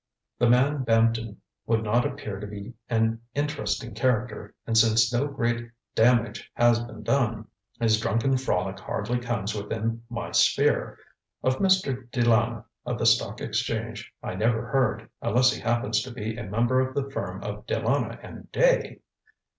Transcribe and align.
The 0.39 0.49
man 0.49 0.81
Bampton 0.81 1.39
would 1.67 1.83
not 1.83 2.07
appear 2.07 2.39
to 2.39 2.47
be 2.47 2.73
an 2.89 3.21
interesting 3.35 3.93
character, 3.93 4.55
and 4.65 4.75
since 4.75 5.13
no 5.13 5.27
great 5.27 5.69
damage 5.93 6.49
has 6.55 6.79
been 6.79 7.03
done, 7.03 7.45
his 7.79 7.99
drunken 7.99 8.35
frolic 8.35 8.79
hardly 8.79 9.19
comes 9.19 9.53
within 9.53 10.01
my 10.09 10.31
sphere. 10.31 10.97
Of 11.43 11.57
Mr. 11.57 12.09
De 12.09 12.27
Lana, 12.27 12.65
of 12.83 12.97
the 12.97 13.05
Stock 13.05 13.41
Exchange, 13.41 14.11
I 14.23 14.33
never 14.33 14.69
heard, 14.69 15.07
unless 15.21 15.51
he 15.53 15.61
happens 15.61 16.01
to 16.01 16.09
be 16.11 16.35
a 16.35 16.45
member 16.49 16.79
of 16.79 16.95
the 16.95 17.07
firm 17.11 17.43
of 17.43 17.67
De 17.67 17.79
Lana 17.79 18.17
and 18.23 18.51
Day? 18.51 19.01